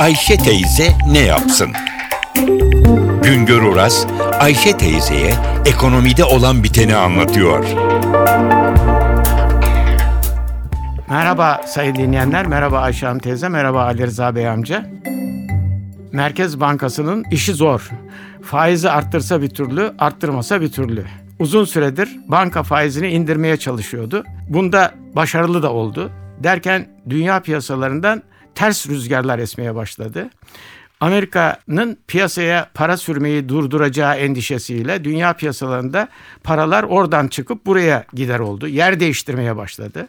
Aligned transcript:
Ayşe 0.00 0.36
teyze 0.36 0.88
ne 1.12 1.18
yapsın? 1.18 1.72
Güngör 3.22 3.62
Oras, 3.62 4.06
Ayşe 4.40 4.76
teyzeye 4.76 5.34
ekonomide 5.66 6.24
olan 6.24 6.64
biteni 6.64 6.96
anlatıyor. 6.96 7.64
Merhaba 11.10 11.60
sayın 11.66 11.94
dinleyenler, 11.94 12.46
merhaba 12.46 12.78
Ayşe 12.78 13.06
Hanım 13.06 13.18
teyze, 13.18 13.48
merhaba 13.48 13.84
Ali 13.84 14.06
Rıza 14.06 14.34
Bey 14.34 14.48
amca. 14.48 14.86
Merkez 16.12 16.60
Bankası'nın 16.60 17.24
işi 17.30 17.54
zor. 17.54 17.90
Faizi 18.42 18.90
arttırsa 18.90 19.42
bir 19.42 19.50
türlü, 19.50 19.92
arttırmasa 19.98 20.60
bir 20.60 20.72
türlü. 20.72 21.04
Uzun 21.38 21.64
süredir 21.64 22.18
banka 22.28 22.62
faizini 22.62 23.08
indirmeye 23.08 23.56
çalışıyordu. 23.56 24.24
Bunda 24.48 24.94
başarılı 25.16 25.62
da 25.62 25.72
oldu. 25.72 26.10
Derken 26.38 26.88
dünya 27.10 27.40
piyasalarından 27.40 28.22
ters 28.54 28.88
rüzgarlar 28.88 29.38
esmeye 29.38 29.74
başladı. 29.74 30.30
Amerika'nın 31.00 31.98
piyasaya 32.08 32.70
para 32.74 32.96
sürmeyi 32.96 33.48
durduracağı 33.48 34.16
endişesiyle 34.16 35.04
dünya 35.04 35.32
piyasalarında 35.32 36.08
paralar 36.44 36.82
oradan 36.82 37.28
çıkıp 37.28 37.66
buraya 37.66 38.04
gider 38.14 38.38
oldu. 38.38 38.68
Yer 38.68 39.00
değiştirmeye 39.00 39.56
başladı. 39.56 40.08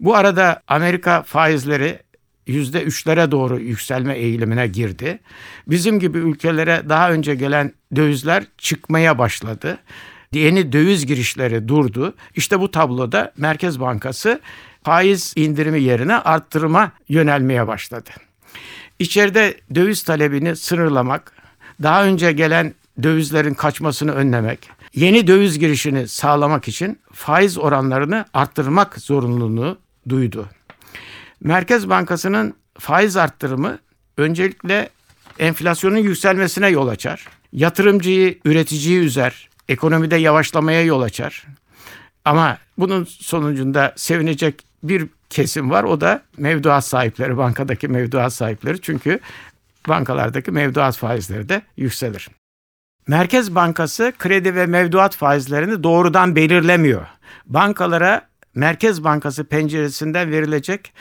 Bu 0.00 0.16
arada 0.16 0.62
Amerika 0.68 1.22
faizleri 1.22 1.98
yüzde 2.46 2.82
üçlere 2.82 3.30
doğru 3.30 3.60
yükselme 3.60 4.14
eğilimine 4.14 4.66
girdi. 4.66 5.18
Bizim 5.66 6.00
gibi 6.00 6.18
ülkelere 6.18 6.82
daha 6.88 7.10
önce 7.10 7.34
gelen 7.34 7.72
dövizler 7.96 8.44
çıkmaya 8.58 9.18
başladı. 9.18 9.78
Yeni 10.32 10.72
döviz 10.72 11.06
girişleri 11.06 11.68
durdu. 11.68 12.14
İşte 12.34 12.60
bu 12.60 12.70
tabloda 12.70 13.32
Merkez 13.36 13.80
Bankası 13.80 14.40
faiz 14.84 15.32
indirimi 15.36 15.82
yerine 15.82 16.16
arttırma 16.16 16.92
yönelmeye 17.08 17.66
başladı. 17.66 18.10
İçeride 18.98 19.60
döviz 19.74 20.02
talebini 20.02 20.56
sınırlamak, 20.56 21.32
daha 21.82 22.04
önce 22.04 22.32
gelen 22.32 22.74
dövizlerin 23.02 23.54
kaçmasını 23.54 24.12
önlemek, 24.12 24.70
yeni 24.94 25.26
döviz 25.26 25.58
girişini 25.58 26.08
sağlamak 26.08 26.68
için 26.68 26.98
faiz 27.12 27.58
oranlarını 27.58 28.24
arttırmak 28.34 28.98
zorunluluğunu 28.98 29.78
duydu. 30.08 30.48
Merkez 31.40 31.88
Bankası'nın 31.88 32.54
faiz 32.78 33.16
arttırımı 33.16 33.78
öncelikle 34.16 34.90
enflasyonun 35.38 35.96
yükselmesine 35.96 36.68
yol 36.68 36.88
açar. 36.88 37.26
Yatırımcıyı, 37.52 38.38
üreticiyi 38.44 39.00
üzer, 39.00 39.48
ekonomide 39.72 40.16
yavaşlamaya 40.16 40.82
yol 40.82 41.02
açar. 41.02 41.46
Ama 42.24 42.58
bunun 42.78 43.04
sonucunda 43.04 43.92
sevinecek 43.96 44.64
bir 44.82 45.06
kesim 45.30 45.70
var. 45.70 45.84
O 45.84 46.00
da 46.00 46.22
mevduat 46.36 46.84
sahipleri, 46.84 47.36
bankadaki 47.36 47.88
mevduat 47.88 48.32
sahipleri. 48.32 48.80
Çünkü 48.80 49.20
bankalardaki 49.88 50.50
mevduat 50.50 50.96
faizleri 50.96 51.48
de 51.48 51.62
yükselir. 51.76 52.28
Merkez 53.06 53.54
Bankası 53.54 54.12
kredi 54.18 54.54
ve 54.54 54.66
mevduat 54.66 55.16
faizlerini 55.16 55.82
doğrudan 55.82 56.36
belirlemiyor. 56.36 57.06
Bankalara 57.46 58.28
Merkez 58.54 59.04
Bankası 59.04 59.44
penceresinden 59.44 60.30
verilecek 60.30 60.92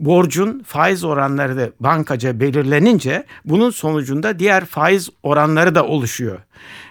borcun 0.00 0.62
faiz 0.66 1.04
oranları 1.04 1.56
da 1.56 1.70
bankaca 1.80 2.40
belirlenince 2.40 3.24
bunun 3.44 3.70
sonucunda 3.70 4.38
diğer 4.38 4.64
faiz 4.64 5.10
oranları 5.22 5.74
da 5.74 5.86
oluşuyor. 5.86 6.38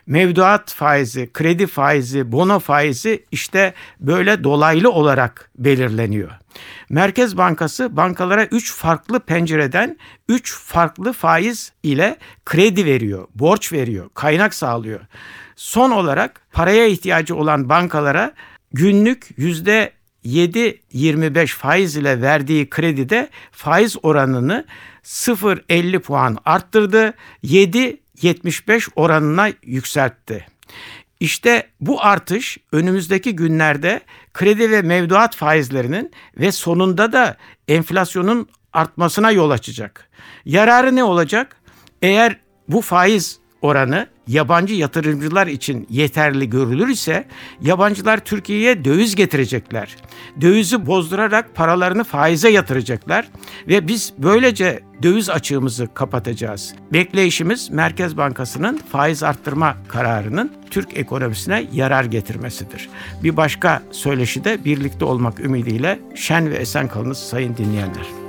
Mevduat 0.07 0.73
faizi, 0.73 1.29
kredi 1.33 1.67
faizi, 1.67 2.31
bono 2.31 2.59
faizi 2.59 3.25
işte 3.31 3.73
böyle 3.99 4.43
dolaylı 4.43 4.91
olarak 4.91 5.51
belirleniyor. 5.57 6.31
Merkez 6.89 7.37
Bankası 7.37 7.97
bankalara 7.97 8.45
3 8.45 8.73
farklı 8.73 9.19
pencereden 9.19 9.97
3 10.29 10.57
farklı 10.57 11.13
faiz 11.13 11.71
ile 11.83 12.17
kredi 12.45 12.85
veriyor, 12.85 13.27
borç 13.35 13.73
veriyor, 13.73 14.09
kaynak 14.13 14.53
sağlıyor. 14.53 14.99
Son 15.55 15.91
olarak 15.91 16.41
paraya 16.51 16.87
ihtiyacı 16.87 17.35
olan 17.35 17.69
bankalara 17.69 18.33
günlük 18.73 19.27
yüzde 19.37 19.91
7.25 20.25 21.47
faiz 21.47 21.95
ile 21.95 22.21
verdiği 22.21 22.69
kredide 22.69 23.29
faiz 23.51 23.95
oranını 24.03 24.65
0.50 25.03 25.99
puan 25.99 26.37
arttırdı. 26.45 27.13
7.75 27.43 28.89
oranına 28.95 29.49
yükseltti. 29.63 30.47
İşte 31.19 31.67
bu 31.81 32.03
artış 32.03 32.57
önümüzdeki 32.71 33.35
günlerde 33.35 34.01
kredi 34.33 34.71
ve 34.71 34.81
mevduat 34.81 35.35
faizlerinin 35.35 36.11
ve 36.37 36.51
sonunda 36.51 37.11
da 37.11 37.37
enflasyonun 37.67 38.49
artmasına 38.73 39.31
yol 39.31 39.49
açacak. 39.49 40.09
Yararı 40.45 40.95
ne 40.95 41.03
olacak? 41.03 41.55
Eğer 42.01 42.39
bu 42.67 42.81
faiz 42.81 43.38
oranı 43.61 44.07
yabancı 44.27 44.73
yatırımcılar 44.73 45.47
için 45.47 45.87
yeterli 45.89 46.49
görülür 46.49 46.87
ise 46.87 47.25
yabancılar 47.61 48.17
Türkiye'ye 48.17 48.85
döviz 48.85 49.15
getirecekler. 49.15 49.95
Dövizi 50.41 50.85
bozdurarak 50.85 51.55
paralarını 51.55 52.03
faize 52.03 52.49
yatıracaklar 52.49 53.27
ve 53.67 53.87
biz 53.87 54.13
böylece 54.17 54.79
döviz 55.03 55.29
açığımızı 55.29 55.87
kapatacağız. 55.93 56.75
Bekleyişimiz 56.93 57.69
Merkez 57.69 58.17
Bankası'nın 58.17 58.77
faiz 58.77 59.23
arttırma 59.23 59.77
kararının 59.87 60.51
Türk 60.71 60.97
ekonomisine 60.97 61.67
yarar 61.73 62.03
getirmesidir. 62.03 62.89
Bir 63.23 63.37
başka 63.37 63.83
söyleşi 63.91 64.43
de 64.43 64.65
birlikte 64.65 65.05
olmak 65.05 65.39
ümidiyle 65.39 65.99
şen 66.15 66.49
ve 66.49 66.55
esen 66.55 66.87
kalınız 66.87 67.17
sayın 67.17 67.57
dinleyenler. 67.57 68.28